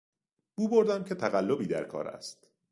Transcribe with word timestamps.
بو 0.55 0.67
بردم 0.67 1.03
که 1.03 1.15
تقلبی 1.15 1.65
در 1.67 1.83
کار 1.83 2.07
است. 2.07 2.49